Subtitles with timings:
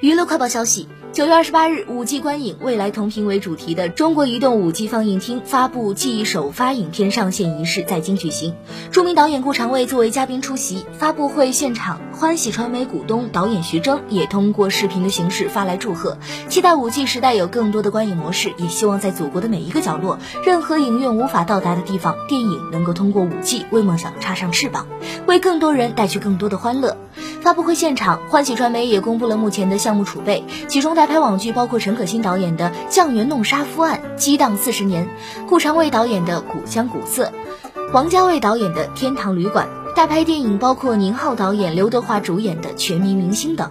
[0.00, 8.54] 娱乐快报消息：九月二十八日，五 G 观影、未来同屏为主题的中国移动五 G 放映厅发布暨首发影片上线仪式在京举行。
[8.92, 10.84] 著名导演顾长卫作为嘉宾出席。
[10.92, 16.18] 发布会现场，欢喜传媒股东导演徐峥也通过视频的形式发来祝贺，
[16.48, 24.86] 期待五 G 时代有更多的观影模式，也希望在祖国的每一个角落，任何影院无法到达的地方，电影能够通过五 G 为梦想插上翅膀，
[25.26, 26.96] 为更多人带去更多的欢乐。
[27.40, 35.06] 发布会现场，欢喜传媒也公布了目前的项目储备，其中代拍网剧包括陈可辛导演的《酱园弄杀夫案》，激荡四十年；
[35.48, 37.26] 顾长卫导演的《古香古色》，
[37.92, 43.70] 王家卫导演的《天堂旅馆》；代拍电影包括宁浩导演、刘德华主演的《全民明星》等。